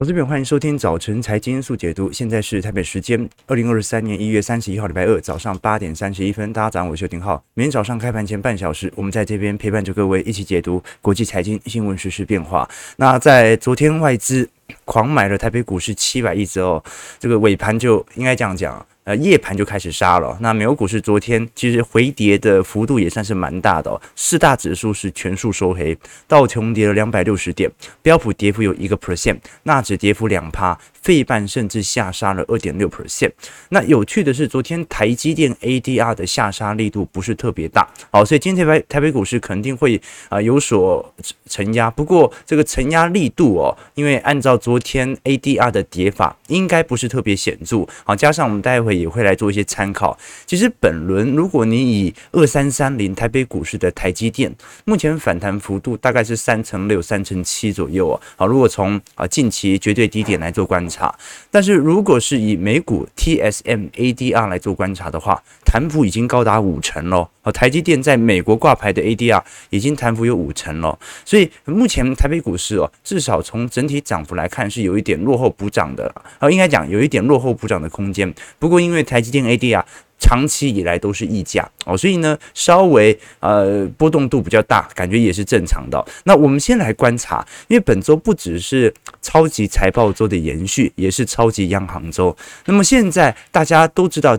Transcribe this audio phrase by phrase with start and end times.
[0.00, 2.12] 投资朋友，欢迎收听早晨财经速解读。
[2.12, 6.52] 现在是台北时间二零二三年一月三十一号礼拜二早上八点三十一分。
[6.52, 7.42] 大家早上好，我是邱廷浩。
[7.54, 12.70] 每天早上开盘前半小时，我们在这边陪伴着各位一起解读国际财经新闻、时事变化。
[12.96, 14.48] 那在昨天外资
[14.84, 16.80] 狂买了台北股市七百亿之后，
[17.18, 18.86] 这个尾盘就应该这样讲。
[19.08, 20.36] 呃，夜盘就开始杀了。
[20.42, 23.98] 那美国股市昨天其实回跌的幅度也算是蛮大的哦。
[24.14, 25.96] 四大指数是全数收黑，
[26.26, 27.70] 道琼跌了两百六十点，
[28.02, 33.30] 标普跌幅有一个 percent，纳指跌幅两趴，费半甚至下杀了二点六 percent。
[33.70, 41.14] 那有趣的是，昨天台积电 ADR 的下杀力度不是特别大，好，所以今天台北台北股市肯定会啊、有所
[41.46, 41.90] 承压。
[41.90, 47.86] 不过这个承压力度哦，因为按照昨天 ADR 的跌法，应该不是特别显著。
[48.04, 48.97] 好，加上我们待会。
[48.98, 50.16] 也会来做一些参考。
[50.46, 58.20] 其实本轮，如果你以二三三零台北股市的台积电，目前反弹幅度大概是三成六、三成七左右哦。
[58.36, 61.14] 好，如果从啊近期绝对低点来做观察，
[61.50, 67.28] 但是如果是以美股 TSM ADR 来做观察的话，弹幅已经高达五成喽。
[67.42, 70.98] 好，台积电在美国挂牌的 ADR 已经弹幅有五成了。
[71.24, 76.12] 所以目前台北股市哦，至少从整体涨幅来看是有一点落后补涨的。
[76.38, 78.32] 啊，应该讲有一点落后补涨的空间。
[78.58, 79.84] 不过因因为台积电 ADR
[80.18, 86.02] 长期以来都是溢价哦，所以呢稍微呃波动度比较大，感觉也是正常的。
[86.24, 92.34] 那我们先来观察，因为本周不只是超级财报周的延续，也是超级央行周。
[92.64, 94.36] 那么现在大家都知道。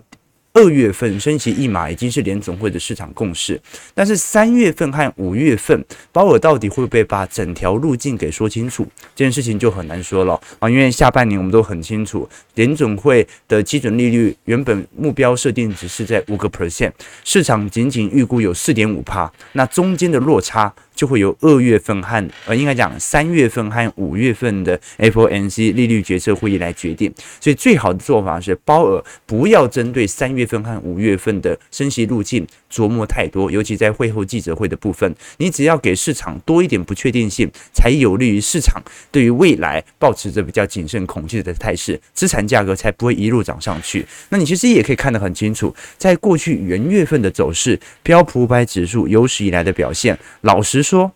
[0.51, 3.59] 二月份升息一码已经是联总会的市场共识，
[3.93, 8.85] 但是三月份和五月份，鲍尔到底会不会把整条路径给说清楚？
[9.15, 10.69] 这件事情就很难说了啊！
[10.69, 16.91] 因为下半年我们都很清楚，联总会的基准利率原本目标设定值是在五个 percent，
[17.23, 20.73] 市场仅仅预估有四点五趴，那中间的落差。
[20.99, 27.09] 就会由二月份和呃，应该讲三月份和五月份的 FOMC 利率决策会议来决定。
[27.39, 38.81] 所以最好的做法是，包尔不要针对三月份和五月份的升息路径琢磨太多，尤其在会后记者会的部分，你只要给市场多一点不确定性，才有利于市场
[39.11, 44.05] 对于未来保持着比较谨慎恐惧的态势，资产价格才不会一路涨上去。
[44.29, 51.11] 那你其实也可以看得很清楚，在过去元月份的走势，标普五百指数有史以来的表现，老实说。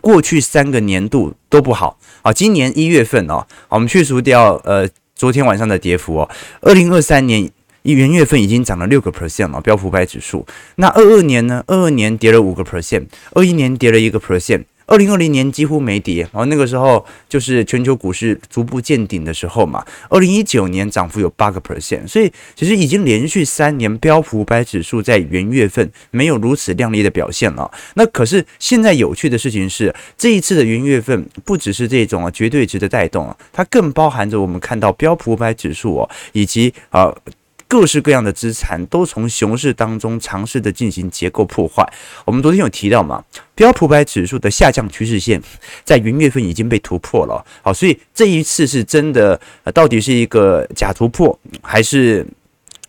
[0.00, 6.28] 过去三个年度都不好啊，今年一月份哦，我们去除掉呃昨天晚上的跌幅哦，
[6.62, 7.48] 二零二三年
[7.84, 10.46] 一元月份已经涨了六个 percent 了，标普五百指数。
[10.76, 11.62] 那二二年呢？
[11.66, 14.64] 二二年跌了五个 percent，二一年跌了一个 percent。
[14.86, 19.84] 二零二零年几乎没跌，然后那个时候就是全球股市逐步见顶的时候嘛。
[20.08, 27.70] 二零一九年涨幅有八个 percent，所以其实已经连续三年标普五百指数在元月份没有如此亮丽的表现了。
[27.96, 37.14] 那可是现在有趣的事情是，这一次的元月份不只是这种啊绝对值的带动啊，它更包含着我们看到标普五百指数哦，以及啊。
[37.74, 41.84] 各式各样的资产都从熊市当中尝试的进行结构破坏。
[42.24, 43.20] 我们昨天有提到嘛，
[43.56, 45.42] 标普百指数的下降趋势线
[45.82, 47.44] 在元月份已经被突破了。
[47.62, 49.40] 好，所以这一次是真的，
[49.74, 52.24] 到底是一个假突破，还是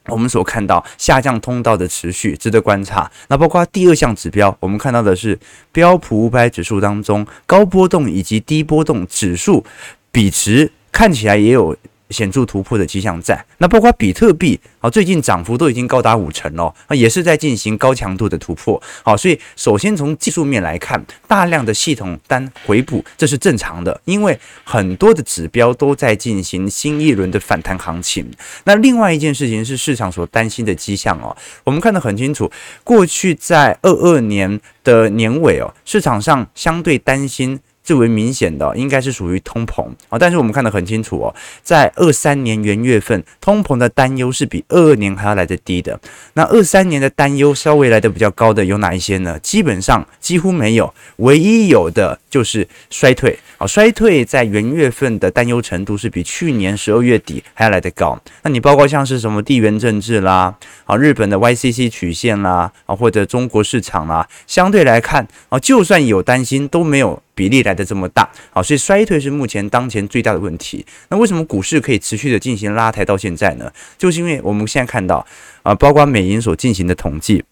[0.06, 3.12] 我们所看到下降通道的持续，值得观察。
[3.28, 5.40] 那包括第二项指标，我们看到的是
[5.72, 9.66] 标普五百指数当中高波动以及低波动指数
[10.12, 11.76] 比值看起来也有。
[12.10, 18.82] 显著突破的迹象在，那包括比特币啊，最近涨幅都已经高达五成了，啊，也是在进行高强度的突破。
[19.04, 28.30] 好，所以首先从技术面来看，大量的系统单回补，这是正常的，因为很多的指标都在进行新一轮的反弹行情。
[28.66, 32.52] 那另外一件事情是市场所担心的迹象哦，我们看得很清楚，
[32.84, 37.60] 过去在二二年的年尾哦，市场上相对担心。
[37.86, 45.98] 最为明显的应该是属于通膨啊，但是我们看得很清楚哦，在二三年元月份，通膨的担忧是比二二年还要来得低的。
[46.34, 49.40] 那二三年的担忧稍微来得比较高的有哪一些呢？
[49.40, 58.20] 基本上几乎没有，唯一有的就是衰退啊，衰退在元月份的担忧程度是比去年十二月底还要来得高。
[58.44, 60.54] 那你包括像是什么地缘政治啦，
[60.84, 67.24] 啊，日本的 YCC 曲线啦，啊，或者中国市场啦，相对来看啊，就算有担心都没有。
[67.38, 70.86] 比例来的这么大，好，所以衰退是目前当前最大的问题。
[71.10, 73.70] 那为什么股市可以持续的进行拉抬到现在呢？
[73.98, 75.26] 就是因为我们现在看到
[75.62, 77.44] 啊，包括美银所进行的统计，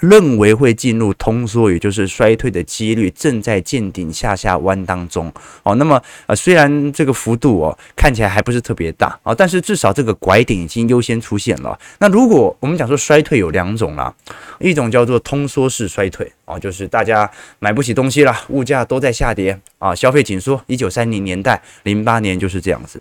[0.00, 5.32] 认为会进入通缩，也就是衰退的几率正在见顶下下弯当中。
[5.62, 11.78] 哦，那么呃，虽然这个幅度哦看起来还不是特别大啊，但是至少这个拐点已经优先出现了。
[11.98, 14.14] 那如果我们讲说衰退有两种啦，
[14.60, 16.30] 一种叫做通缩式衰退。
[16.50, 17.30] 啊，就是大家
[17.60, 20.60] 买不起东西了，物价都在下跌啊，消费紧缩。
[20.66, 23.00] 一九三零年代、零八年就是这样子。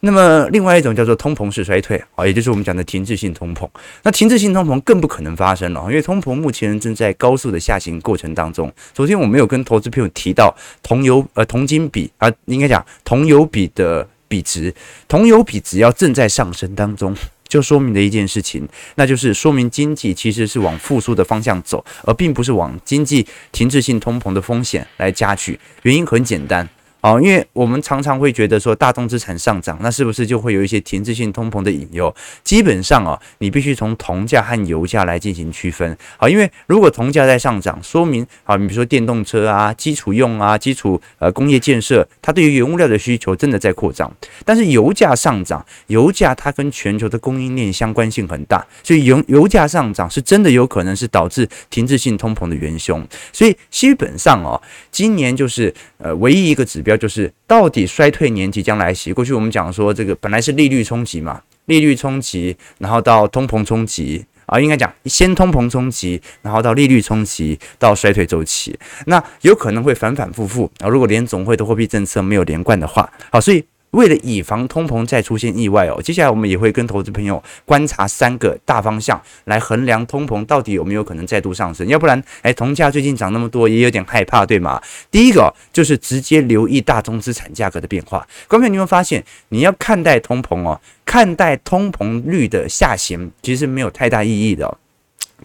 [0.00, 3.68] 那么另外一种叫做通膨式衰退啊，也就是我们讲的停滞性通膨。
[4.02, 8.72] 那停滞性通膨更不可能发生了，因为通膨目前正在高速的下行过程当中。
[8.92, 10.52] 昨天我没有跟投资朋友提到
[10.82, 14.74] 铜油呃铜金比啊，应该讲铜油比的比值，
[15.06, 17.14] 铜油比只要正在上升当中。
[17.48, 25.58] 就说明了一件事情，那就是说明经济其实是往复苏的方向走，而并不是往经济停滞性通膨的风险来加剧。
[25.82, 26.68] 原因很简单。
[27.00, 32.12] 哦，因为我们常常会觉得说大宗资产上涨，那是不是就会有一些停滞性通膨的引诱？
[32.42, 35.96] 基本上啊，你必须从铜价和油价来进行区分。
[36.16, 44.12] 好，因为如果铜价在上涨，说明啊，你比如说电动车啊、基础用啊、基础呃工业建设，它对于原物料的需求真的在扩张。
[44.44, 53.06] 但是油价上涨，油价它跟全球的供应链相关性很大，所以油油价上涨是真的有可能是导致停滞性通膨的元凶。
[53.32, 54.60] 所以基本上哦，
[54.90, 56.96] 今年就是呃唯一一个指标。
[56.96, 59.12] 就是到底衰退年即将来袭。
[59.12, 70.88] 过去我们讲说，这个本来是利率冲击嘛，利率冲击，然后到通膨冲击啊，应该讲先通膨冲击，然后到利率冲击，到衰退周期，那有可能会反反复复啊。
[70.88, 73.64] 如果连总会的货币政策没有连贯的话，好，所以。
[73.92, 81.86] 为了以防通膨再出现意外哦，接下来我们也会跟投资朋友观察三个大方向来衡量通膨到底有没有可能再度上升。
[81.88, 84.80] 要不然，哎，铜价最近涨那么多，也有点害怕，对吗？
[85.10, 88.26] 第一个就是直接留意大宗资产价格的变化。
[88.46, 94.76] 观众，你会发现，你要看待通膨哦，看待通膨率的下行，其实没有太大意义的。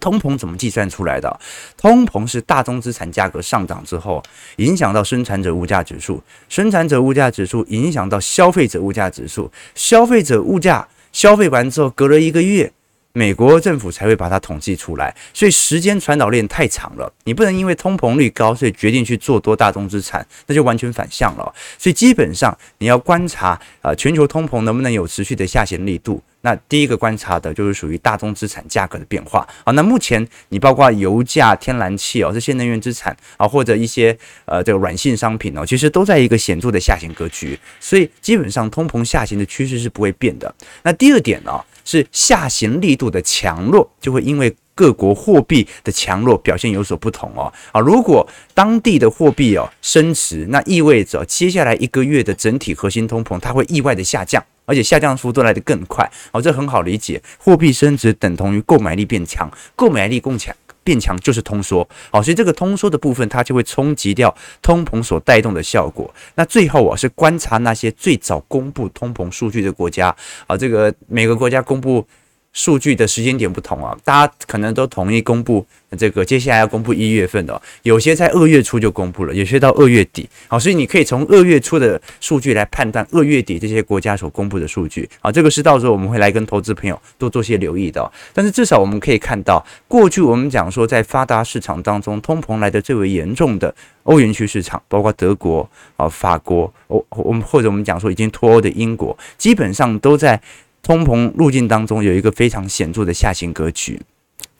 [0.00, 1.40] 通膨怎么计算出来的？
[1.76, 4.22] 通膨是大宗资产价格上涨之后，
[4.56, 12.72] 影响到生产者物价指数，生产者物价指数影响到消费者物价指数，消费者物价消费完之后，隔了一个月，
[13.12, 15.14] 美国政府才会把它统计出来。
[15.32, 21.54] 所以时间传导链太长了，你不能因为通膨率高，所以决定去做多大宗资产，那就完全反向了。
[21.78, 26.20] 所以基本上你要观察啊、全球通膨能不能有持续的下行力度。
[26.44, 29.72] 那第一个观察的就是属于大宗资产价格的变化啊。
[29.72, 40.54] 那目前你包括油价、天然气哦这些能源资产啊，或者一些呃这个软性商品哦，其实都在一个显著的下行格局，所以基本上通膨下行的趋势是不会变的。
[40.82, 47.50] 那第二点呢，是下行力度的强弱就会因为各国货币的强弱表现有所不同哦。
[47.72, 54.44] 啊，如果当地的货币哦升值，那意味着接下来一个月的整体核心通膨它会意外的下降。
[54.64, 57.22] 而且下降幅度来得更快，好，这很好理解。
[57.38, 66.12] 货币升值等同于购买力变强，购买力更强变强就是通缩，好，所以这个通缩的部分它就会冲击掉通膨所带动的效果。
[66.34, 70.14] 那最后啊，是观察那些最早公布通膨数据的国家，
[70.46, 72.06] 啊，这个每个国家公布
[72.54, 75.66] 数据的时间点不同啊，大家可能都统一公布。
[75.96, 80.28] 这个接下来要公布一月份的，有些在二月初就公布了，有些到二月底。
[80.48, 85.08] 好，所以你可以从二月初的数据来判断二月底这些国家所公布的数据。
[85.20, 88.10] 好，这个是到时候我们会来跟投资朋友多做些留意的。
[88.32, 93.72] 但是至少我们可以看到，过去我们讲说在发达市场当中，通膨来的最为严重的
[94.02, 100.40] 欧元区市场，包括德国啊、法国，我我们或者我们讲说已经脱欧的英国，基本上都在
[100.84, 104.00] 通膨路径当中有一个非常显著的下行格局。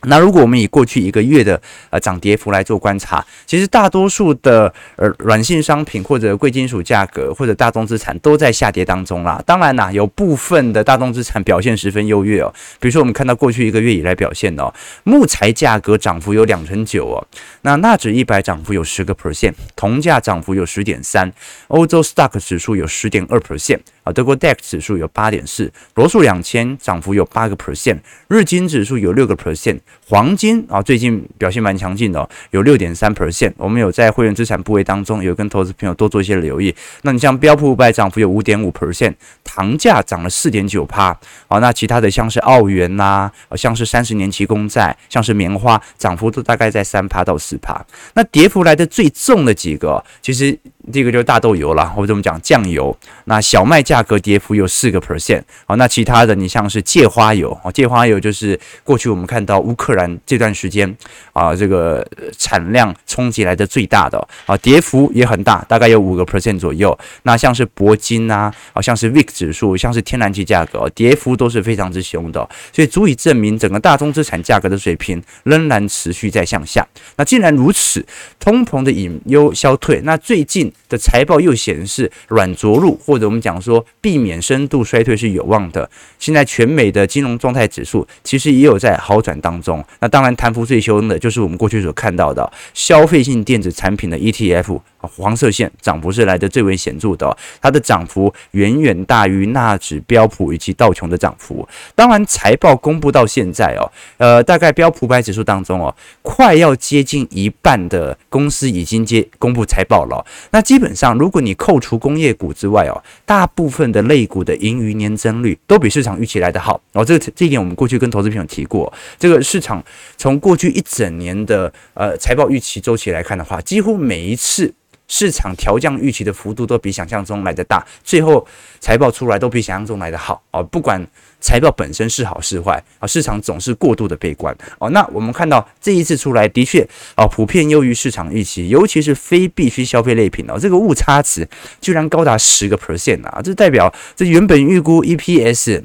[0.07, 9.43] 那如果我们以过去一个月的呃涨跌幅来做观察，其实大多数的呃软性商品或者贵金属价格或者大宗资产都在下跌当中啦。
[9.47, 12.53] 当然啦，有部分的大宗资产表现十分优越哦。
[12.79, 14.71] 比如说我们看到过去一个月以来表现哦，
[15.05, 17.27] 木材价格涨幅有两成九哦，
[17.63, 21.33] 那纳指一百涨幅有十个 percent，铜价涨幅有十点三，
[21.69, 23.81] 欧洲 Stock 指数有十点二 percent。
[24.05, 33.53] 啊，德国 DAX 指数有八点四，罗素两千涨幅有八个 percent，日经指数有六个 percent，黄金啊最近表现蛮强劲的，哦，有六点三 percent。
[33.57, 36.75] 我们有在会员资产部位当中有跟投资朋友多做一些留意。
[37.03, 41.19] 那你像标普五百涨幅有五点五 percent，糖价涨了四点九趴。
[41.49, 47.83] 好，那其他的像是澳元呐，啊，像是三十年期公债，像是棉花，涨幅都大概在三趴到四趴。
[48.13, 50.59] 那跌幅来的最重的几个，其实
[50.93, 54.05] 这个就是大豆油了，或者我们讲酱油，那小麦价。
[54.05, 60.95] 格跌幅有四个 percent，好，那其他的你像是芥花油，啊，芥花油就是过去我们看到乌克兰这段时间
[61.33, 66.95] 啊，这个产量冲击来的最大的啊，跌幅也很大，大概有五个 percent 左右。
[67.23, 76.87] 那像是铂金啊，好像是 VIX 指数，像是天然气价格，跌幅都是非常之凶的，所以足以证明整个大宗资产价格的水平仍然持续在向下。
[77.17, 78.05] 那既然如此，
[78.39, 85.89] 通膨的隐忧消退，那最近的财报又显示软着陆，或者我们讲说避免深度衰退是有望的。
[86.19, 89.85] 现在全美的金融状态指数其实也有在好转当中。
[90.01, 94.81] 那当然，弹幅最凶的就是我们过去所看到的消费性电子产品的 ETF。
[95.07, 101.67] 黄色线涨幅是来得最为显著的，它的涨幅远远大于纳指、标普以及道琼的涨幅。
[101.95, 110.25] 当然，财报公布到现在哦，呃，大概标普百指数当中哦，快要接近一半的公司已经接公布财报了。
[110.51, 116.81] 那基本上，如果你扣除工业股之外哦，大部分的类股的盈余年增率都比市场预期来得好。
[116.93, 119.83] 然后这个这一点，我们过去跟投资朋友提过，这个市场
[120.17, 124.73] 从过去一整年的呃财报预期周期来看的话，几乎每一次。
[125.09, 128.47] 市场调降预期的幅度都比想象中来得大，最后
[128.81, 130.63] 财报出来都比想象中来得好哦。
[130.63, 131.05] 不管
[131.41, 134.89] 财报本身是好是坏啊，市场总是过度的悲观哦。
[134.91, 141.47] 那我们看到这一次出来的确啊，普遍优于市场预期，尤其是非必需消费类品哦，这个误差值
[141.81, 145.83] 居然高达十个 percent 啊，这代表这原本预估 EPS。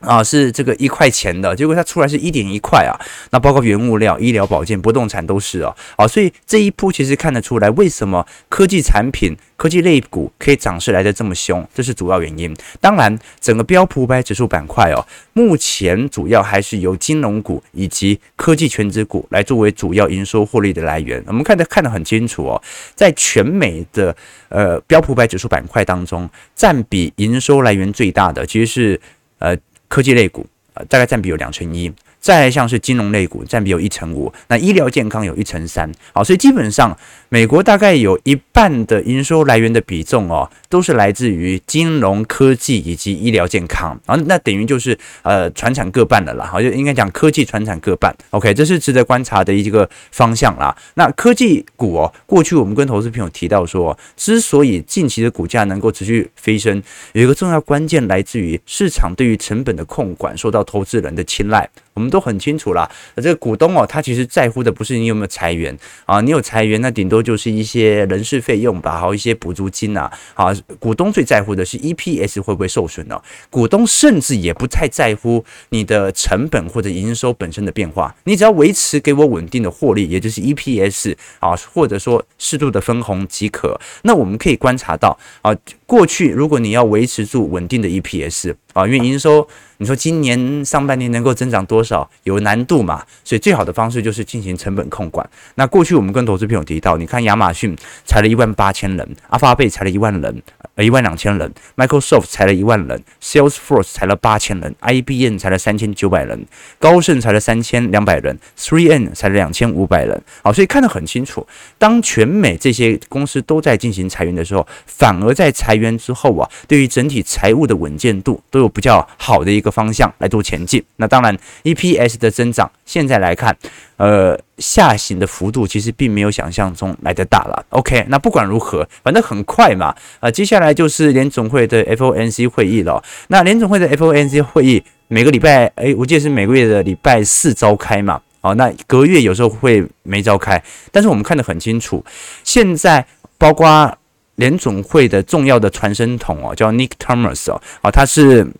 [0.00, 2.94] 啊，是这个一块钱的，结果它出来是一点一块啊。
[3.30, 5.74] 那包括原物料、医疗保健、不动产都是哦。
[5.96, 12.56] 啊，所以这一波其实看得出来，为什么科技产品、科技类股可以涨势来得这么凶，这是主要原因。
[12.80, 21.20] 当然，整个标普五百指数板块哦，目前主要还是由金融股以及科技权值股来作为主要营收获利的来源。
[21.26, 22.62] 我们看得看得很清楚哦，
[22.94, 24.14] 在全美的
[24.48, 29.00] 呃标普五百指数板块当中，占比营收来源最大的其实是
[29.40, 29.56] 呃。
[29.88, 31.92] 科技类股啊，大概占比有两成一。
[32.20, 36.96] 再像是金融类股占比有一成五，那医疗健康有一成三，好，所以基本上
[37.28, 50.76] 美国大概有一半的营收来源的比重哦，都是来自于金融科技以及医疗健康，啊，那等于就是呃传产各半的啦，好，就应该讲科技传产各半，OK，这是值得观察的一个方向啦。
[50.94, 56.82] 那科技股哦，过去我们跟投资朋友提到说，之所以近期的股价能够持续飞升，
[57.12, 61.68] 有一个重要关键来自于市场对于成本的控管受到投资人的青睐。
[61.98, 65.76] 我们都很清楚啦，这个股东哦，他其实在乎的不是你有没有裁员
[66.06, 73.20] 啊，你有裁员，那顶多就是一些人事费用吧，还有一些补助金呐，啊，股东最在乎的是 EPS 会不会受损呢？
[73.50, 83.76] 股东甚至也不太在乎你的成本或者营收本身的变化，你只要维持给我稳定的获利，也就是 EPS 啊，或者说适度的分红即可。
[84.02, 85.52] 那我们可以观察到啊，
[85.84, 89.48] 过去如果你要维持住稳定的 EPS 啊，因为营收。
[89.80, 92.10] 你说今年上半年能够增长多少？
[92.24, 93.04] 有难度嘛？
[93.22, 95.24] 所以最好的方式就是进行成本控管。
[95.54, 100.42] 那过去我们跟投资朋友提到，你看亚马逊裁了一万八千人，阿发贝裁了一万人，
[100.74, 106.44] 呃一万两千人，Microsoft 裁了一万人，Salesforce 裁了八千人，IBM 裁了三千九百人，
[106.80, 110.20] 高盛裁了三千两百人，3M 裁了两千五百人。
[110.42, 111.46] 好，所以看得很清楚，
[111.78, 119.67] 当全美这些公司都在进行裁员的时候，反而在裁员之后啊，对于整体财务的稳健度都有比较好的一个。
[119.70, 123.56] 方向来做前进，那当然 EPS 的增长现在来看，
[123.96, 127.64] 呃，下行的幅度其实并没有想象中来得大了。
[127.70, 133.02] OK，那不管如何，反正很快嘛，呃，接下来就是联总会的 FOMC 会议了。
[133.28, 138.20] 那联总会的 FOMC 会议每个礼拜，诶，我记得是每个月的礼拜四召开嘛。
[138.40, 142.04] 哦，那隔月有时候会没召开，但是我们看得很清楚，
[142.44, 143.04] 现在
[143.36, 143.92] 包括
[144.36, 148.44] 联总会的重要的传声筒哦，叫 Nick Thomas 哦，啊，他是。《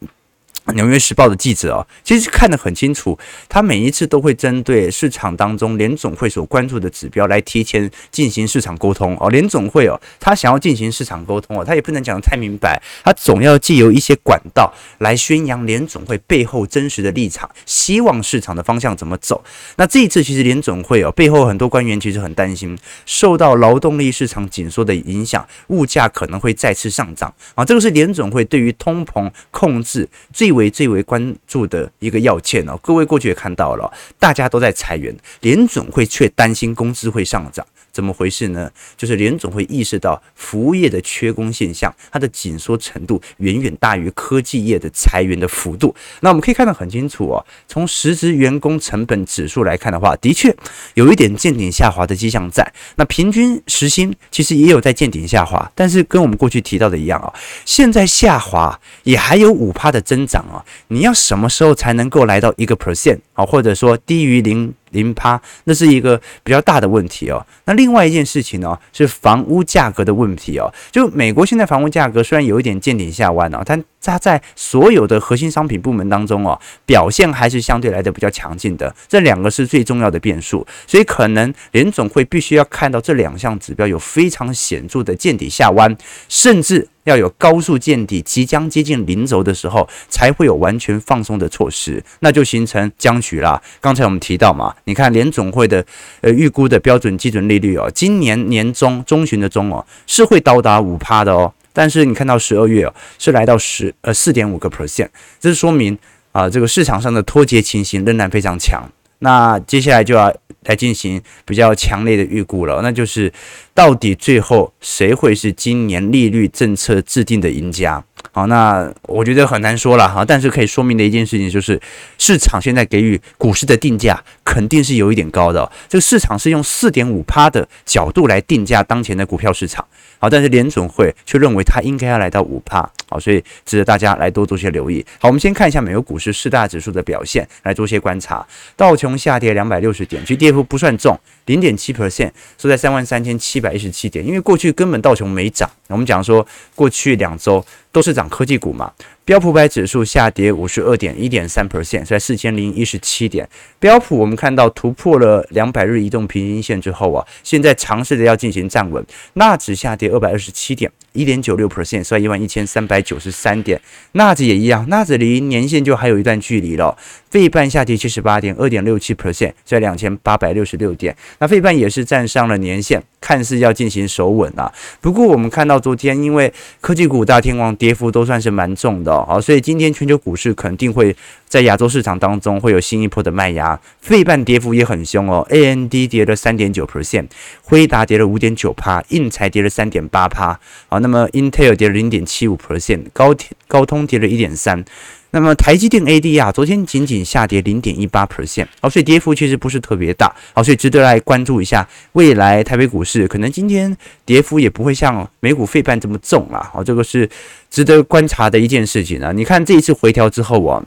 [0.75, 9.31] 纽约时报》的记者哦，其实看得很清楚，他每一次都会针对市场当中联总会所关注的指标来提前进行市场沟通哦。
[9.31, 19.43] 联总会哦，他想要进行市场沟通哦，他也不能讲得太明白，他总要借由一些管道来宣扬联总会背后真实的立场，希望市场的方向怎么走。
[19.77, 27.65] 那这一次其实联总会哦，背后很多官员其实很担心，受到劳动力市场紧缩的影响，物价可能会再次上涨啊。
[27.65, 37.65] 这个是联总会对于通膨控制最为最为关注的一个要件哦，各位过去也看到了，大家都在裁员，联总会却担心工资会上涨。
[37.91, 38.71] 怎么回事呢？
[38.97, 45.93] 就是联总会意识到服务业的缺工现象，它的紧缩程度远远大于科技业的裁员的幅度。
[46.21, 50.55] 那我们可以看得很清楚哦，从实职员工成本指数来看的话，的确
[50.95, 52.73] 有一点见顶下滑的迹象在。
[52.97, 57.33] 那平均时薪其实也有在见顶下滑，但是跟我们过去提到的一样啊，
[57.65, 60.65] 现在下滑也还有五趴的增长啊。
[60.89, 67.45] 你要什么时候才能够来到一个 percent 啊，或者说低于零零趴，那是一个比较大的问题哦。
[67.65, 70.73] 那另外一件事情呢，是房屋价格的问题哦。
[70.91, 78.95] 就美国现在房屋价格虽然有一点见顶下弯哦，但它在所有的核心商品部门当中哦，表现还是相对来的比较强劲的。
[79.07, 85.97] 这两个是最重要的变数，所以可能联总会必须要看到这两项指标有非常显著的见底下弯，
[86.29, 86.89] 甚至。
[87.05, 93.63] 要有高速见底，即将接近零轴的时候，才会有完全放松的措施，那就形成僵局啦。
[93.81, 95.85] 刚才我们提到嘛，你看联总会的
[96.23, 105.97] 呃预估的标准基准利率哦，今年年中中旬的中哦是会到达五趴的哦，但是你看到十二月哦是来到十呃四点五个 percent，这是说明
[106.33, 108.91] 啊、这个市场上的脱节情形仍然非常强。
[109.19, 110.33] 那接下来就要
[110.65, 113.33] 来进行比较强烈的预估了，那就是
[113.75, 118.03] 到底最后谁会是今年利率政策制定的赢家？
[118.39, 121.81] 好，那我觉得很难说了哈，但是可以说明的一件事情就是，
[122.19, 125.69] 市场现在给予股市的定价肯定是有一点高的。
[125.89, 129.85] 这个市场是用四点五趴的角度来定价当前的股票市场，
[130.19, 135.05] 好，但是联准会却认为它应该要来到五帕，好，所以值得大家来多做些留意。
[135.21, 138.47] 好，我们先看一下美国股市四大指数的表现，来做些观察。
[138.77, 141.19] 道琼下跌两百六十点，其实跌幅不算重。
[141.47, 144.27] 零点七 percent，收在三万三千七百一十七点。
[144.27, 148.93] 因为过去根本道琼没涨，我们讲说过去两周都是涨科技股嘛。
[149.29, 153.47] 标普百指数下跌五十二点一点三 percent，在四千零一十七点。
[153.79, 159.05] 标普我们看到突破了两百日移动平均线之后啊，现在尝试着要进行站稳。
[159.35, 163.79] 纳指下跌二百二十七点一点九六 percent，在一万一千三百九十三点。
[164.13, 166.97] 纳指也一样，纳指离年线就还有一段距离了。
[167.31, 171.15] 费半下跌七十八点二点六七 percent，在两千八百六十六点。
[171.39, 174.73] 那费半也是站上了年线，看似要进行守稳啊。
[175.01, 179.13] 不过我们看到昨天，因为科技股大天王跌幅都算是蛮重的。
[179.25, 181.15] 好，所以今天全球股市肯定会
[181.49, 187.27] 在亚洲市场当中会有新一波的卖压，费半跌幅也很凶哦，AMD 跌了三点九 percent，
[187.63, 190.59] 辉达跌了五点九趴，印才跌了三点八趴，
[190.89, 193.35] 好，那么 Intel 跌了零点七五 percent，高
[193.67, 194.85] 高通跌了一点三。
[195.31, 207.29] 那么台积电 ADR 昨天仅仅下跌零点一八 percent，好，所以跌幅其实不是特别大，好，所以值得来关注一下未来台北股市，可能今天跌幅也不会像美股费半这么重啦，好，这个是
[207.71, 209.33] 值得观察的一件事情啊。
[209.33, 210.83] 你看这一次回调之后啊。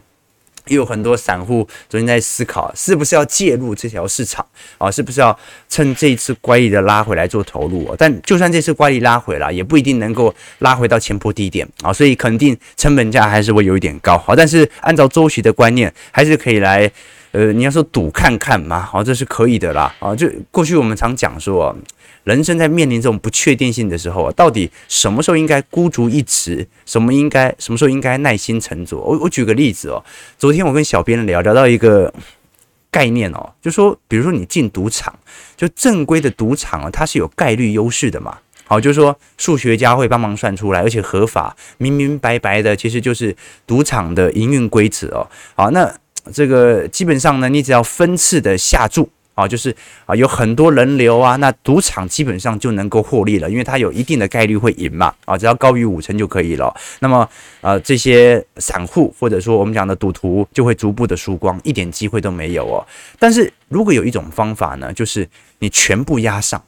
[0.67, 4.45] 也有很多散户昨天在思考，是不是要介入这条市场
[4.77, 4.89] 啊？
[4.91, 5.37] 是不是要
[5.67, 7.95] 趁这一次乖离的拉回来做投入啊？
[7.97, 14.17] 但就算这次乖离拉回来，也不一定能够拉回到前波低点啊，所以肯定成本价还是会有一点高。
[14.17, 16.91] 好，但是按照周期的观念，还是可以来，
[17.31, 19.93] 呃，你要说赌看看嘛，好，这是可以的啦。
[19.99, 21.75] 啊，就过去我们常讲说。
[22.23, 28.97] 人生在面临这种不确定性的时候啊，到底什么时候应该孤注一掷，什么应该什么时候应该耐心沉着？
[28.97, 30.03] 我我举个例子哦，
[30.37, 32.13] 昨天我跟小编聊聊到一个
[32.91, 35.17] 概念哦，就说比如说你进赌场，
[35.57, 38.37] 就正规的赌场啊，它是有概率优势的嘛。
[38.65, 43.35] 好，就是说数学家会帮忙算出来，而且合法，明明白白的，其实就是
[43.67, 45.27] 赌场的营运规则哦。
[45.55, 45.93] 好，那
[46.31, 49.09] 这个基本上呢，你只要分次的下注。
[49.33, 49.73] 啊，就是
[50.05, 56.73] 啊，有很多人流啊，那赌场基本上就能够获利了，因为它有一定的概率会赢嘛，啊，只要高于五成就可以了。
[56.99, 57.27] 那么，
[57.61, 62.85] 呃，这些散户或者说我们讲的赌徒就会逐步的输光，一点机会都没有哦。
[63.17, 65.27] 但是如果有一种方法呢，就是
[65.59, 66.61] 你全部押上，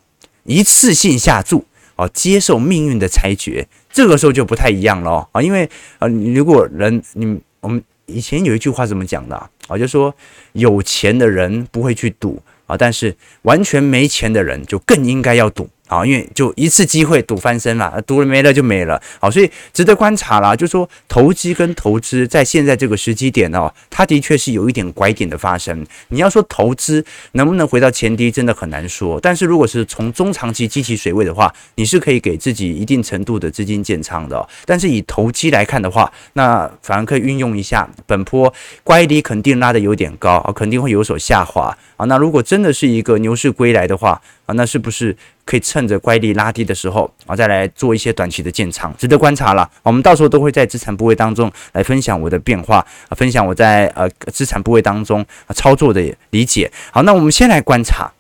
[0.46, 9.36] 一次性下注，啊，接受命运的裁决，这个时候就不太一样了啊，因为啊，如果人你我们以前有一句话怎么讲的
[9.68, 10.14] 啊，就说
[10.54, 12.42] 有钱的人不会去赌。
[12.78, 15.70] 但是完全没钱的人就更应该要赌。
[15.94, 19.00] 啊，因为就一次机会赌翻身了，赌了没了就没了。
[19.20, 20.56] 好，所以值得观察啦。
[20.56, 25.86] 就说投机跟投资在现在这个时机点哦，它的确是有一点拐点的发生。
[26.10, 29.20] 你要说投资能不能回到前低，真的很难说。
[29.20, 34.48] 但是如果是从中长期积起水位的话，你是可以给自己一定程度的资金建仓的。
[34.66, 38.52] 但是以投机来看的话，那反而可以运用一下本波
[38.84, 42.06] 乖离肯定拉得有点高啊，肯定会有所下滑啊。
[42.06, 45.16] 那如果真的是一个牛市归来的话啊，那是不是？
[45.46, 49.70] 可以趁着乖离拉低的时候啊，再来做一些短期的建仓，值得观察了。
[49.84, 52.78] 我们到时候都会在资产部位当中来分享我的变化，
[53.10, 56.72] 啊分享我在呃资产部位当中啊操作的理解。
[56.92, 58.12] 好，那我们先来观察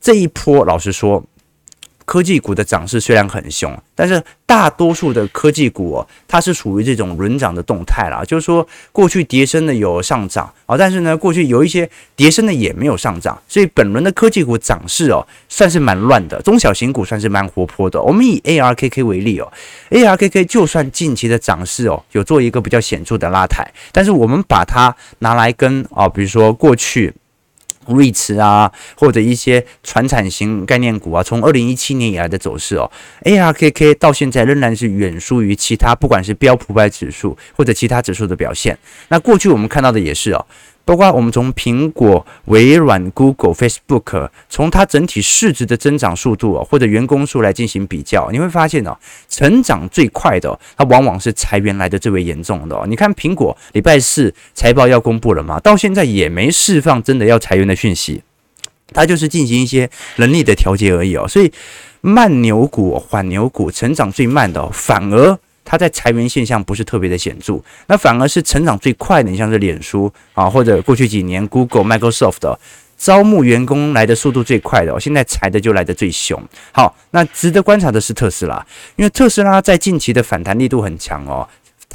[0.00, 1.24] 这一波，老实说。
[2.06, 8.24] 科技股的涨势虽然很凶，但是大多数的科技股哦，它是属于这种轮涨的动态啦。
[8.24, 16.40] 就是说，过去跌升的有上涨啊，但是呢，过去有一些跌升的也没有上涨，所以本轮的科技股涨势哦，算是蛮乱的。
[16.42, 18.00] 中小型股算是蛮活泼的。
[18.00, 19.52] 我们以 ARKK 为例哦
[19.90, 27.12] ，ARKK 就算近期的涨势哦，有做一个比较显著的拉抬，但是我们把它拿来跟啊，比如说过去。
[27.88, 32.90] 瑞驰啊，或者一些传产型概念股啊，从二零一七年以来的走势哦
[33.24, 38.76] ，ARKK 到现在仍然是远输于其他，不管是标普百指数或者其他指数的表现。
[39.08, 40.46] 那过去我们看到的也是哦，
[40.86, 48.96] 包括我们从苹果、微软、Google、Facebook，从它整体市值的增长速度哦，或者员工数来进行比较，你会发现哦，
[49.28, 52.80] 成长最快的，它往往是裁员来的最为严重的。
[52.86, 58.22] 你看苹果礼拜四财报要公布了嘛，到现在也没释放真的要裁员的讯息，
[58.94, 61.26] 它就是进行一些人力的调节而已哦。
[61.26, 61.52] 所以
[62.00, 65.36] 慢牛股、缓牛股成长最慢的，反而。
[65.66, 72.58] 它在裁员现象不是特别的显著，那反而是成长最快的，你像是脸书啊，或者过去几年 Google、Microsoft 的
[72.96, 76.42] 招募员工来的速度最快的，哦，现在裁的就来的最凶。
[76.72, 81.46] 好，那值得观察的是特斯拉，因为特斯拉在近期的反弹力度很强哦。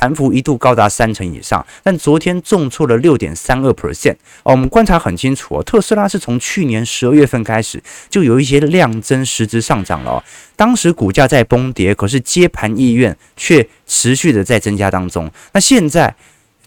[0.02, 4.16] 盘幅一度高达三成以上，但昨天重挫了六点三二 percent。
[4.42, 10.24] 哦，我们观察很清楚哦，特斯拉是从去年十二月份开始就有一些量增实质上涨了。
[10.56, 15.30] 当时股价在崩跌，可是接盘意愿却持续的在增加当中。
[15.54, 16.16] 那现在。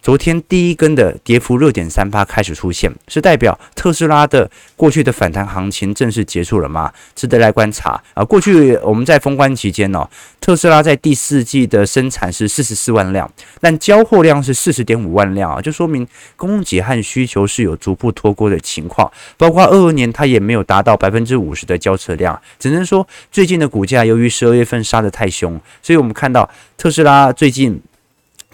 [0.05, 6.93] 昨天第一根的跌幅六点三八开始出现，是代表特斯拉的过去的反弹行情正式结束了吗？
[7.15, 8.23] 值得来观察啊！
[8.23, 10.07] 过去我们在封关期间哦，
[10.43, 19.11] 特斯拉在第四季的生产是四十四万辆，但交货量是四十点五万辆啊，就说明供给和需求是有逐步脱钩的情况。
[19.39, 27.81] 包括二二年它也没有达到百分之五十的交车量，只能说最近的股价由于十二月份杀得太凶，所以我们看到特斯拉最近。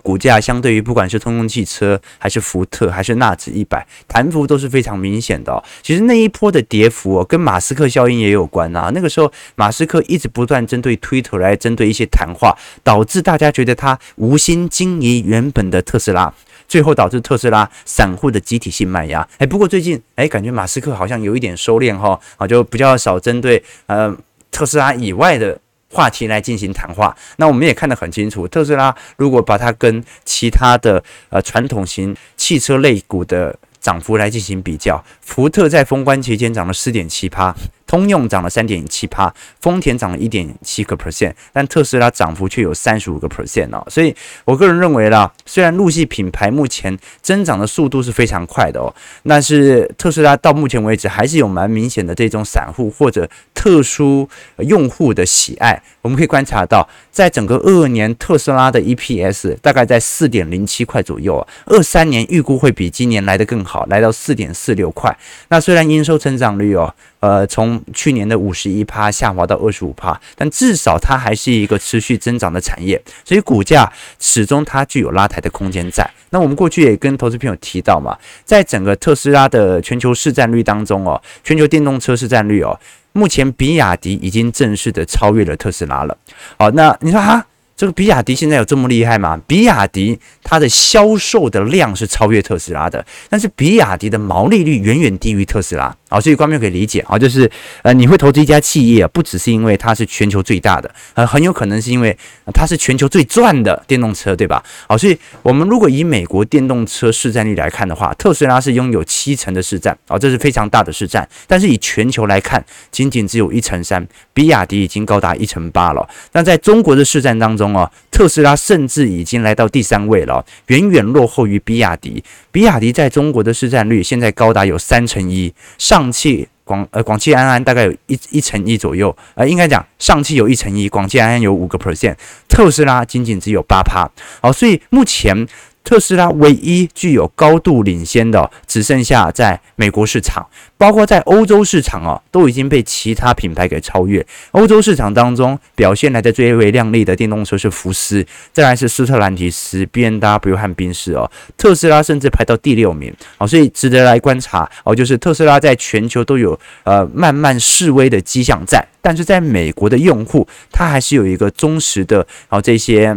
[0.02, 5.62] 股价相对于不管是通用汽车还是福特还是纳指一百，弹幅都是非常明显的哦。
[5.82, 8.90] 其实那一波的跌幅哦，跟马斯克效应也有关啊。
[8.94, 16.32] 那个时候马斯克一直不断针对 Twitter 来针对一些谈话，导致大家觉得他无心经营原本的特斯拉，
[16.66, 19.26] 最后导致特斯拉散户的集体性卖压。
[19.38, 24.16] 哎，不过最近哎，感觉马斯克好像有一点收敛哈，啊，就比较少针对呃
[24.50, 25.58] 特斯拉以外的。
[25.90, 37.54] 话题来进行谈话，那我们也看得很清楚，特斯拉如果把它跟其他的呃传统型汽车类股的涨幅来进行比较，福特在封关期间涨了四点七趴。
[37.90, 43.84] 通用涨了三点七趴，丰田涨了一点七个 percent，但特斯拉涨幅却有三十五个 percent 哦。
[43.90, 55.82] 所以我个人认为啦，虽然陆系品牌目前增长的速度是非常快的哦，但是特斯拉到目前为止还是有蛮明显的这种散户或者特殊用户的喜爱。
[56.00, 65.18] 我们可以观察到，在整个二二年特斯拉的 EPS 大概在四点零七块左右啊，二三年预估会比今年来得更好，来到四点四六块。
[65.48, 66.94] 那虽然营收成长率哦。
[67.20, 76.08] 呃，从去年的五十一趴下滑到二十五趴，但至少它还是一个持续增长的产业，所以股价始终它具有拉抬的空间在。
[76.30, 82.78] 那我们过去也跟投资朋友提到嘛，在整个特斯拉的全球市占率当中哦，全球电动车市占率哦，
[83.12, 86.16] 目前比亚迪已经正式的超越了特斯拉了。
[86.56, 87.44] 好，那你说哈？
[87.76, 89.40] 这个比亚迪现在有这么厉害吗？
[89.46, 97.50] 比亚迪它的销售的量是超越特斯拉的，但是比亚迪的毛利率远远低于特斯拉啊，所以观众可以理解啊，就是
[97.82, 102.14] 呃，你会投资一家企业啊，不只是因为它是全球最大的，呃，很有可能是因为
[102.52, 104.62] 它是全球最赚的电动车，对吧？
[104.86, 116.08] 好，所以我们如果以美国电动车市占率来看的话，特斯拉是拥有七成的市占啊，这是非常大的市占，但是以全球来看，仅仅只有一成三，比亚迪已经高达一成八了。
[116.32, 122.22] 那在中国的市占当中，哦，特斯拉甚至已经来到第三位了，远远落后于比亚迪。
[122.52, 132.16] 比亚迪在中国的市占率现在高达有三成一，上上汽广呃广汽安安大概有一一乘一左右，呃，应该讲上汽有一乘一，广汽安安有五个 percent，
[132.48, 134.08] 特斯拉仅仅只有八趴。
[134.40, 135.46] 好，所以目前。
[135.82, 140.46] 特斯拉唯一具有高度领先的，只剩下在美国市场，
[140.78, 144.24] 包括在欧洲市场哦，都已经被其他品牌给超越。
[144.52, 163.16] 欧洲市场当中表现来的最为亮丽的电动车是福斯，再来是斯特兰提斯、B N W 和宾士哦，特斯拉甚至排到第六名哦，所以值得来观察哦，就是特斯拉在全球都有呃慢慢式微的迹象在，但是在美国的用户，他还是有一个忠实的哦这些。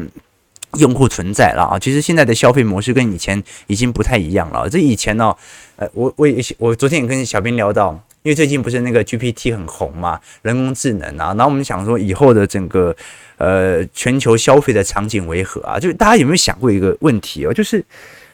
[0.80, 4.68] 用户存在了啊，其实现在的消费模式跟以前已经不太一样了。
[4.70, 5.36] 这以前呢，
[5.76, 7.92] 呃，我我也我昨天也跟小编聊到，
[8.24, 12.96] 因为最近不是那个 GPT 很红嘛，人工智能啊，然后我们想说以后的整个
[13.38, 15.80] 呃全球消费的场景为何啊？
[15.80, 17.84] 就大家有没有想过一个问题哦，就是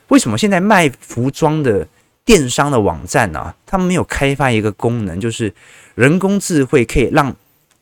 [0.08, 1.86] 为什么现在卖服装的
[2.24, 5.54] 电商的网站呢，啊，他们没有开发一个功能，就是
[5.96, 7.36] 人工智慧可以让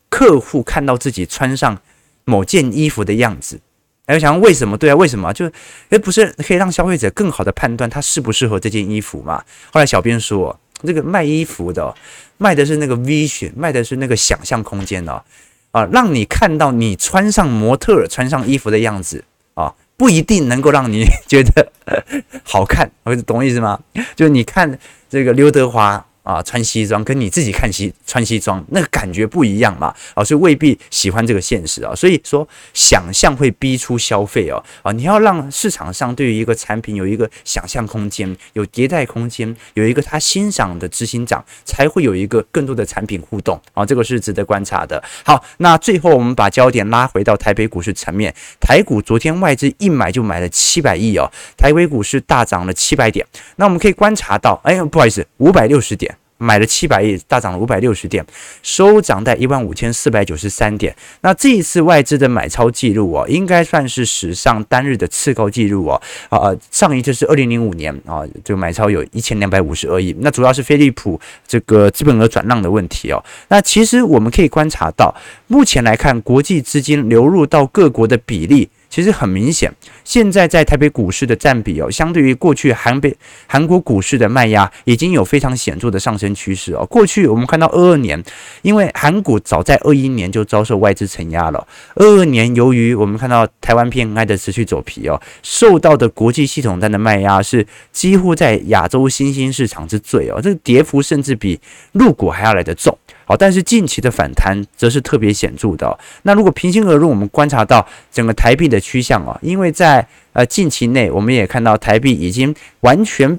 [0.09, 1.77] 客户看到自己穿上
[2.25, 3.59] 某件衣服的样子。
[4.07, 4.77] 还有想为什么？
[4.77, 5.33] 对啊，为什么？
[5.33, 5.51] 就
[5.89, 9.43] 诶，不是可以让消费者更好的判断他适不适合这件衣服吗？
[9.71, 11.93] 后来小编说，这个卖衣服的，
[12.37, 15.21] 卖的是那个 vision，卖的是那个想象空间哦
[15.71, 19.21] 啊，让你看到你穿上模特穿上衣服的样子
[19.55, 21.69] 啊，不一定能够让你觉得
[22.45, 22.89] 好看，
[23.25, 23.77] 懂我意思吗？
[24.15, 26.06] 就你看这个刘德华。
[26.27, 45.01] 啊，穿西装跟你自己看西穿西装那个感觉不一样嘛，啊，所以未必喜欢这个现实啊，所以说想象会逼出消费哦，啊，你要让市场上对于一个产品有一个想象空间，有迭代空间，有一个他欣赏的执行长，才会有一个更多的产品互动啊，这个是值得观察的。
[45.23, 56.16] 好，那最后我们把焦点拉回到台北股市层面，台股昨天外资一买就买了七百亿哦，台北股市大涨了七百点，那我们可以观察到，哎，不好意思，五百六十点。
[56.37, 58.25] 买了七百亿，大涨了五百六十点，
[58.61, 60.95] 收涨在一万五千四百九十三点。
[61.21, 66.01] 那这一次外资的买超记录哦，应该算是史上单日的次高记录哦。
[66.29, 70.15] 啊，上一次是二零零五年啊，这个买超有一千两百五十二亿。
[70.19, 73.23] 那主要是飞利浦这个资本额转让的问题哦。
[73.47, 75.13] 那其实我们可以观察到，
[75.47, 78.69] 目前来看，国际资金流入到各国的比例。
[78.89, 79.71] 其实很明显，
[80.03, 86.85] 现在在台北股市的占比哦，相对于过去韩北韩国股市的卖压，已经有非常显著的上升趋势哦。
[86.85, 88.21] 过去我们看到二二年，
[88.61, 91.67] 因为韩股早在二一年就遭受外资承压了。
[91.95, 101.59] 二二年由于我们看到台湾 PMI 的持续走皮哦，受到的国际系统单的卖压是几乎在亚洲新兴市场之最哦，这个跌幅甚至比
[101.91, 102.97] 陆股还要来得重。
[103.27, 105.99] 好，但是近期的反弹则是特别显著的。
[106.21, 113.37] 那如果平心而论，我们观察到整个台币的趋向啊，因为在呃近期内，我们也看到台币已经完全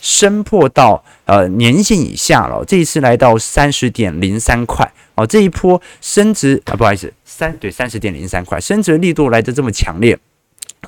[0.00, 2.64] 升破到呃年线以下了。
[2.64, 10.18] 这一次来到三十点零三块哦，这一波升值啊，不好意思，三对三十点零三块，升值力度来得这么强烈，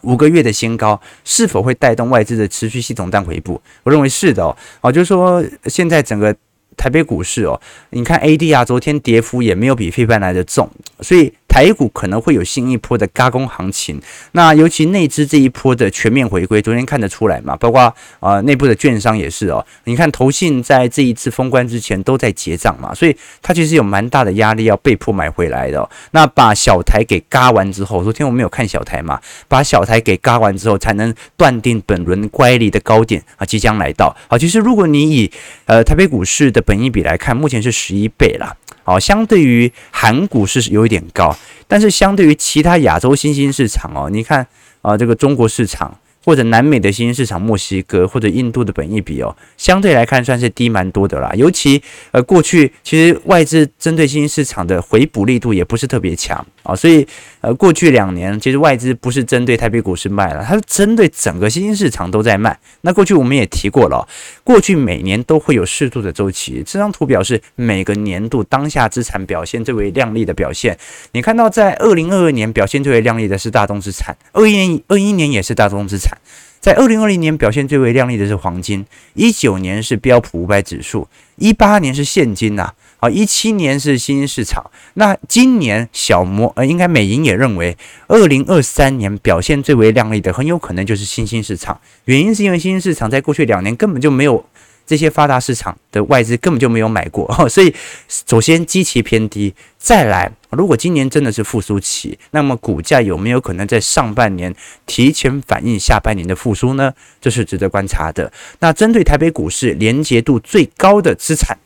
[0.00, 3.60] 五个月的新高，是否会带动外资的持续系统单回补？
[3.82, 4.56] 我认为是的哦。
[4.80, 6.34] 哦，就是说现在整个。
[6.80, 11.30] 台北股市哦，你看 ADR 昨天跌幅也没有比费半来的重，所以。
[11.50, 14.00] 台股可能会有新一波的嘎工行情，
[14.32, 34.16] 那尤其内资这一波的全面回归，昨天看得出来嘛，包括啊、呃、内部的券商也是哦，你看投信在这一次封关之前都在结账嘛，所以它其实有蛮大的压力要被迫买回来的、那把小台给嘎完之后，昨天我们有看小台嘛，把小台给嘎完之后，才能断定本轮乖离的高点啊即将来到。
[34.28, 35.30] 好，其实如果你以
[35.66, 38.56] 呃台北股市的本益比来看，目前是十一倍啦。
[38.94, 41.36] 哦，相对于韩股是有一点高，
[41.68, 44.46] 但是相对于其他亚洲新兴市场哦，你看
[44.82, 45.96] 啊，这个中国市场。
[46.22, 51.32] 或者南美的新兴市场，墨西哥或者印度的本益比哦，相对来看算是低蛮多的啦。
[51.34, 57.06] 尤其呃，过去其实外资针对新兴市场的回补力度也不是特别强啊，所以
[57.40, 62.58] 呃，过去两年其实外资不是针对台北股市卖了，它是针对整个新兴市场都在卖。
[62.82, 64.06] 那过去我们也提过了，
[64.44, 66.62] 过去每年都会有适度的周期。
[66.66, 70.78] 这张图表示每个年度当下资产表现最为亮丽的表现。
[71.12, 76.18] 你看到在二零二二年表现最为亮丽的是大宗资产，二一年二一年也是大宗资产。
[76.60, 84.70] 在二零二零年表现最为亮丽的是黄金，一九年是标普五百指数，一八年是现金呐，啊一七年是新兴市场。
[84.94, 91.80] 那今年小摩呃，应该美银也认为，二零二三年表现最为亮丽的很有可能就是新兴市场。
[92.04, 94.44] 原因是因为新兴市场在过去两年根本就没有。
[94.86, 97.72] 这些发达市场的外资根本就没有买过， 所以
[98.08, 104.52] 首先基期偏低，再来，如果今年真的是复苏期，那么股价有没有可能在上半年
[104.86, 106.92] 提前反映下半年的复苏呢？
[107.20, 108.32] 这是值得观察的。
[108.58, 111.56] 那针对台北股市连结度最高的资产。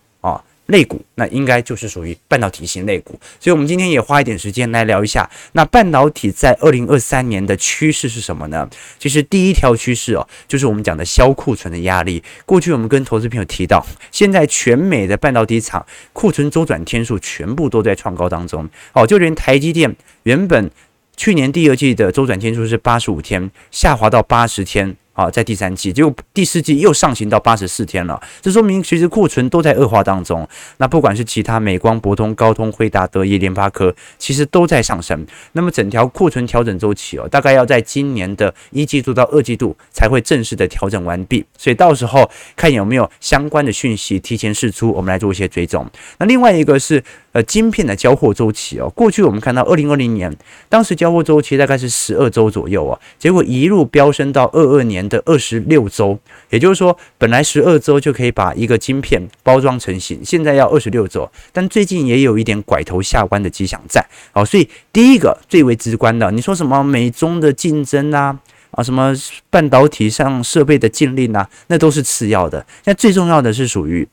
[0.66, 8.68] 类股，那应该就是属于半导体型类股，所以我们今天也花一点时间来聊一下，那半导体在二零二三年的趋势是什么呢？
[8.98, 12.22] 其实第一条趋势哦，就是我们讲的销库存的压力。
[12.46, 20.70] 过去我们跟投资朋友提到，现在全美的半导体厂库存周转天数全部都在创高当中，哦，就连台积电原本
[21.16, 24.96] 去年第二季的周转天数是八十五天，下滑到八十天。
[25.16, 30.46] 好，在第三季，结果第四季又上行到八十四天了，这说明其实库存都在恶化当中。
[30.78, 35.24] 那不管是其他美光、博通、高通、辉达、德仪、联发科，其实都在上升。
[35.52, 41.44] 那么整条库存调整周期哦，大概要在今年的一季度到二季度才会正式的调整完毕。
[41.56, 45.88] 所以到时候看有没有相关的讯息提前释出，我们来做一些追踪。
[46.18, 47.00] 那另外一个是
[47.30, 50.36] 呃晶片的交货周期哦，过去我们看到二零二零年
[50.68, 56.18] 当时交货周期大概是十二周左右哦，结果一路飙升到二二年的二十六周，
[56.50, 61.30] 也就是说，本来十二周就可以把一个晶片包装成型，现在要二十六周。
[61.52, 64.04] 但最近也有一点拐头下弯的迹象在。
[64.32, 68.38] 好，所以第一个最为直观的，你说什么美中的竞争啊，
[68.72, 69.14] 啊，什么
[69.50, 72.64] 半导体上设备的禁令啊，那都是次要的。
[72.84, 74.06] 那最重要的是属于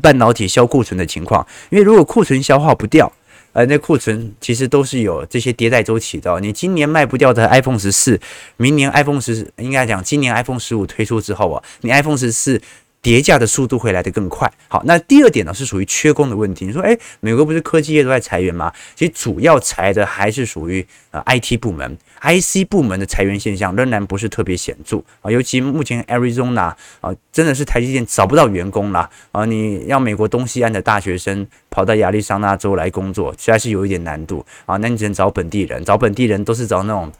[0.00, 3.12] 半导体销库存的情况，因为如果库存消化不掉。
[3.52, 6.40] 呃，那库存其实都是有这些迭代周期的。
[6.40, 8.20] 你今年卖不掉的 iPhone 十四，
[8.56, 12.60] 明年 iPhone 十应该讲，今年 iPhone 十五推出之后啊，你 iPhone 十四。
[13.02, 14.48] 叠加的速度会来得更快。
[14.68, 16.64] 好，那第二点呢是属于缺工的问题。
[16.64, 18.72] 你说，诶，美国不是科技业都在裁员吗？
[18.94, 25.30] 其实主要裁的还是属于呃 IT 部门，IC 部门的裁员现象仍然不是特别显著啊。
[25.30, 29.44] 尤其目前 Arizona 啊，真的是台积电找不到员工了啊。
[29.44, 34.76] 你要美国东西岸的大学生跑到亚利桑那州来工作，实在是有一点难度啊。
[34.78, 37.12] 那你只能找本地人，找本地人都是找那种。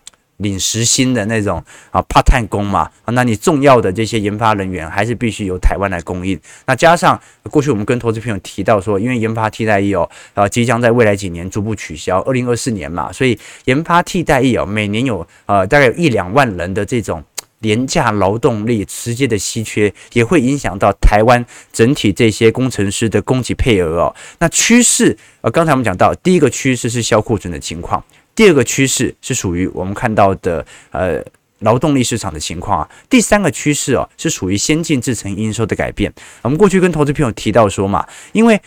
[0.43, 6.39] 领时薪的那种啊，part time 工嘛啊，那你重要的这些研发人员还是必须由台湾来供应。
[6.67, 17.23] 那加上过去我们跟投资朋友提到说，因为研发替代役哦，啊，即将在未来几年逐步取消，二零二四年嘛，所以研发替代役哦，每年有呃大概有一两万人的这种
[17.61, 24.15] 廉价劳动力直接的稀缺，也会影响到台湾整体这些工程师的供给配额哦。
[24.41, 28.03] 那趋势呃，刚才我们讲到第一个趋势是销库存的情况。
[28.35, 31.23] 第二个趋势是属于我们看到的呃
[31.61, 36.13] 劳动力市场的情况啊，第三个趋势哦是属于先进制成营收的改变。
[36.43, 38.61] 我们过去跟投资朋友提到说嘛，因为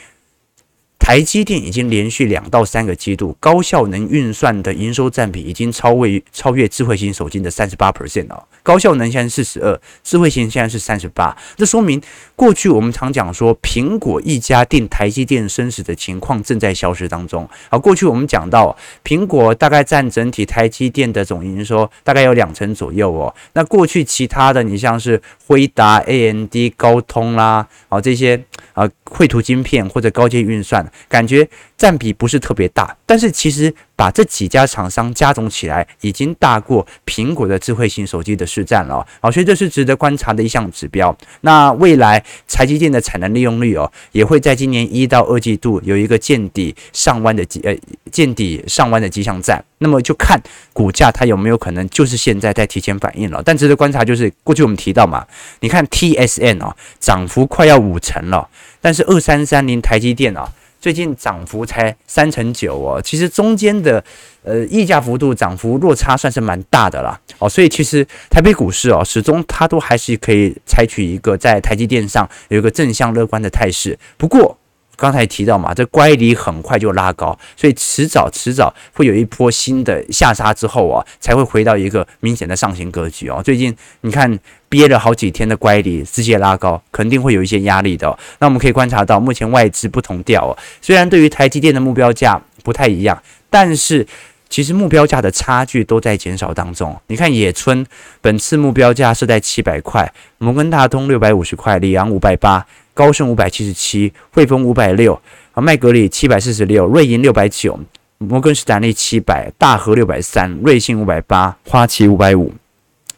[1.05, 8.43] 台积电已经连续两到三个季度高效能运算的营收占比已经超越超越智慧型手机的三十八 percent 了。
[8.63, 11.37] 高效能现在是四十二，智慧型现在是三十八。
[11.55, 12.01] 这说明
[12.35, 17.47] 过去我们常讲说苹果一家定台积电生死的情况正在消失当中。
[17.69, 23.31] 好，过去我们讲到苹果大概占整体台积电的总营收大概有两成左右哦。
[23.53, 28.43] 那过去其他的你像是辉达、AMD、高通啦，啊这些
[28.75, 30.85] 啊绘图晶片或者高阶运算。
[31.09, 39.05] 感觉占比不是特别大，但是其实把这几家厂商加总起来，已经大过苹果的智慧型手机的市占了。
[39.21, 41.15] 好，所以这是值得观察的一项指标。
[41.41, 47.75] 那未来台积电的产能利用率哦，也会在今年一到二季度有一个见底上弯的迹呃
[48.11, 49.63] 见底上弯的迹象在。
[49.77, 50.41] 那么就看
[50.73, 53.41] 股价它有没有可能就是现在在提前反应了。
[53.45, 55.25] 但值得观察就是过去我们提到嘛，
[55.59, 58.49] 你看 TSM 哦，涨幅快要五成了，
[58.81, 60.51] 但是二三三零台积电啊。
[60.85, 64.03] 最近涨幅才三成九哦，其实中间的
[64.43, 74.55] 呃溢价幅度涨幅落差算是蛮大的啦哦，所以其实台北股市哦始终它都还是可以采取一个在台积电上有一个正向乐观的态势，不过。
[74.95, 83.41] 刚才提到嘛，这乖离很快就拉高，所以迟早迟早会有一波新的下杀之后啊，才会回到一个明显的上行格局哦。
[83.43, 88.17] 最近你看憋了好几天的乖离直接拉高，肯定会有一些压力的。
[88.39, 94.05] 那我们可以观察到，目前外资不同调哦，虽然对于台积电的目标价不太一样，但是
[94.49, 96.95] 其实目标价的差距都在减少当中。
[97.07, 97.85] 你看野村
[98.21, 102.65] 本次目标价是在七百块，摩根大通六百五十块，里昂五百八。
[102.93, 107.77] 高盛五百七十七，汇丰五百六，啊，麦格里七百四十六，瑞银六百九，
[108.19, 112.53] 摩根士丹利七百，大和六百三，瑞信五百八，花旗五百五，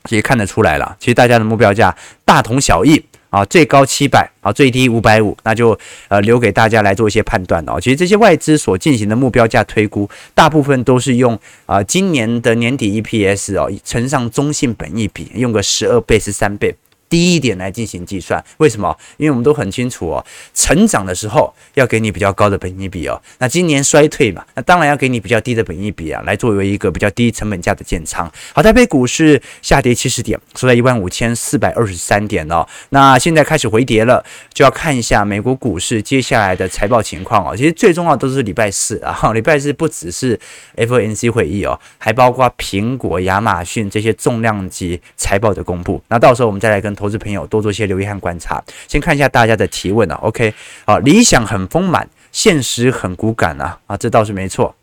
[0.09, 3.05] 也看得出来了，其实大家的目标价大同小异
[3.37, 7.79] 啊，最高七百啊，最低五百五，那就呃留给大家来做一些判断哦。
[7.79, 16.75] 其实这些外资所进行的目标价推估，大部分都是用啊今年的年底 EPS 哦乘上中性本益比，用个十二倍十三倍。
[17.09, 18.95] 低一点来进行计算，为什么？
[19.17, 23.21] 因为我们都很清楚哦，成长的时候要给你比较高的本益比哦。
[23.39, 28.29] 那今年衰退嘛，那当然要给你比较低的本益比啊，来作为一个比较低成本价的建仓。
[28.53, 32.67] 好，台北股市下跌七十点，收在一万五千四百二十三点哦。
[32.89, 34.21] 那现在开始回跌了，
[34.53, 37.55] 就要看一下美国股市接下来的财报情况哦。
[37.55, 40.37] 其实最重要都是礼拜四啊， 礼拜四不只是
[40.75, 46.03] FOMC 会议哦，还包括苹果、亚马逊这些重量级财报的公布。
[46.09, 46.96] 那到时候我们再来跟。
[46.97, 48.61] 投资朋友多做些留意和观察。
[48.89, 54.75] 先看一下大家的提问啊，OK，啊，理想很丰满，现实很骨感啊，啊，这倒是没错。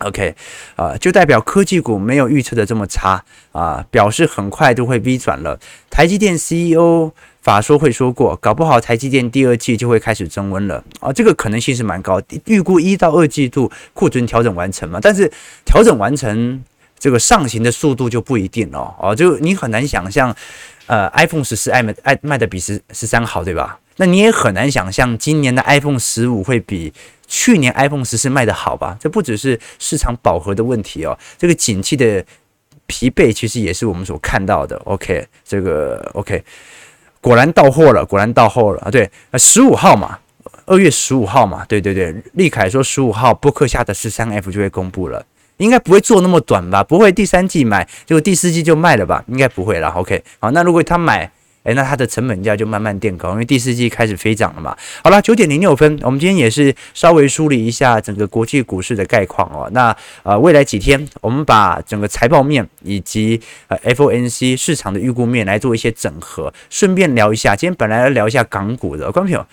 [0.00, 0.34] OK，
[0.74, 5.58] 啊，就代表科技股没有预测的这么差啊，表示很快就会 V 转了。
[5.88, 15.30] 台积电 CEO 法说会说过，搞不好台积电第二季就会开始增温了啊，这个可能性是蛮高，预估一到二季度库存调整完成嘛，但是
[15.64, 16.60] 调整完成
[16.98, 20.34] 这个上行的速度就不一定了哦，就你很难想象。
[20.86, 23.80] 呃，iPhone 十四爱卖爱卖的比十十三好，对吧？
[23.96, 26.92] 那你也很难想象今年的 iPhone 十五会比
[27.26, 28.96] 去年 iPhone 十四卖的好吧？
[29.00, 32.24] 这不只是市场饱和的问题哦，这个景气的
[32.86, 34.76] 疲惫其实也是我们所看到的。
[34.84, 36.44] OK，这个 OK，
[37.20, 38.90] 果然到货了，果然到货了啊！
[38.90, 40.18] 对，呃，十五号嘛，
[40.66, 45.24] 二月十五号嘛，对对对，立凯说十五号播客下的十三 F 就会公布了。
[45.58, 46.82] 应该不会做那么短吧？
[46.82, 49.24] 不会第三季买，结果第四季就卖了吧？
[49.28, 49.88] 应该不会啦。
[49.96, 51.30] OK，好，那如果他买，
[51.62, 54.76] 诶，那它的成本价就慢慢垫高，因为第四季开始飞涨了嘛。
[55.02, 59.66] 好了，九点零六分，我们今天也是稍微梳理一下整个国际股市的概况哦。
[59.72, 67.56] 那呃，未来几天我们把整个财报面以及呃 FOMC 市场的预估面来做一些整合，顺便聊一下。
[67.56, 69.46] 今天本来要聊一下港股的观众朋友，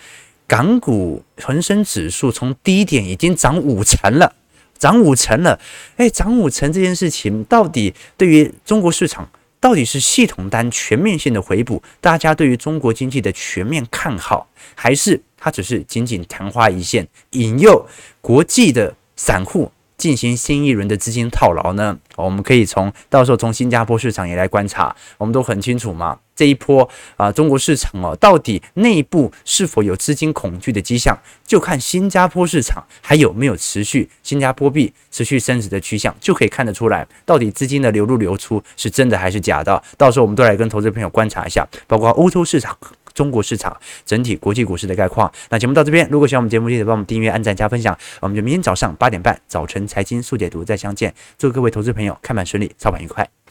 [0.46, 4.34] 港股恒生指数从低点已经涨五成了，
[4.82, 5.56] 涨五成了。
[5.96, 9.28] 哎，涨五成这件事情到底对于中国市场？
[9.60, 17.86] 到底是系统单全面性的回补，大家对于中国经济的全面看好，还是它只是仅仅昙花一现，引诱
[18.20, 19.70] 国际的散户
[20.02, 21.96] 进行新一轮的资金套牢呢？
[22.16, 26.18] 我们可以从到时候从新加坡市场也来观察，我们都很清楚嘛。
[26.34, 39.80] 这一波啊，中国市场哦，到底内部是否有资金恐惧的迹象，就看新加坡市场还有没有持续新加坡币持续升值的趋向，就可以看得出来，到底资金的流入流出是真的还是假的。
[39.96, 42.76] 到时候我们都来跟投资朋友观察一下，包括欧洲市场、
[43.14, 45.30] 中国市场整体国际股市的概况。
[45.50, 47.96] 那节目到这边，如果喜欢我们节目，记得帮我们订阅、按赞、加分享。
[48.20, 51.14] 我们就明天早上八点半早晨财经速解读再相见。
[51.36, 53.41] 祝各位投资朋友看盘顺利，操盘愉快。